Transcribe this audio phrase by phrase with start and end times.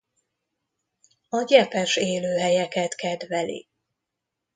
[1.29, 3.67] A gyepes élőhelyeket kedveli.